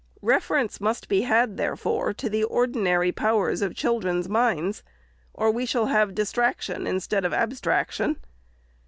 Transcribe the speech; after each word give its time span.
Reference 0.23 0.81
must 0.81 1.07
be 1.07 1.21
had, 1.21 1.57
therefore, 1.57 2.11
to 2.11 2.27
the 2.27 2.43
ordinary 2.43 3.11
powers 3.11 3.61
of 3.61 3.75
children's 3.75 4.27
minds, 4.27 4.81
or 5.31 5.51
we 5.51 5.63
shall 5.67 5.85
have 5.85 6.15
distraction 6.15 6.87
instead 6.87 7.23
of 7.23 7.33
abstraction. 7.35 8.17